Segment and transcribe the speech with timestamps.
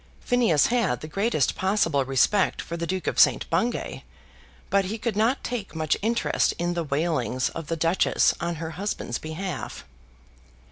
[0.19, 3.47] Phineas had the greatest possible respect for the Duke of St.
[3.51, 4.03] Bungay,
[4.71, 8.71] but he could not take much interest in the wailings of the Duchess on her
[8.81, 9.85] husband's behalf.